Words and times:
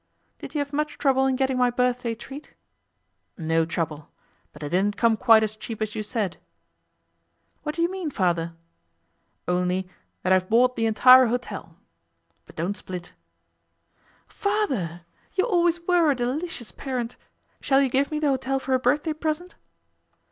'Did 0.39 0.55
you 0.55 0.59
have 0.59 0.73
much 0.73 0.97
trouble 0.97 1.27
in 1.27 1.35
getting 1.35 1.59
my 1.59 1.69
birthday 1.69 2.15
treat?' 2.15 2.55
'No 3.37 3.65
trouble. 3.67 4.09
But 4.51 4.63
it 4.63 4.69
didn't 4.69 4.97
come 4.97 5.15
quite 5.15 5.43
as 5.43 5.55
cheap 5.55 5.79
as 5.79 5.93
you 5.93 6.01
said.' 6.01 6.37
'What 7.61 7.75
do 7.75 7.83
you 7.83 7.91
mean, 7.91 8.09
Father?' 8.09 8.55
'Only 9.47 9.87
that 10.23 10.33
I've 10.33 10.49
bought 10.49 10.75
the 10.75 10.87
entire 10.87 11.27
hotel. 11.27 11.77
But 12.47 12.55
don't 12.55 12.75
split.' 12.75 13.13
'Father, 14.27 15.01
you 15.35 15.43
always 15.43 15.79
were 15.81 16.09
a 16.09 16.15
delicious 16.15 16.71
parent. 16.71 17.15
Shall 17.59 17.79
you 17.79 17.87
give 17.89 18.09
me 18.09 18.17
the 18.17 18.29
hotel 18.29 18.57
for 18.59 18.73
a 18.73 18.79
birthday 18.79 19.13
present? 19.13 19.53